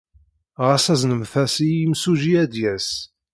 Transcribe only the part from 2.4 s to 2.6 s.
ad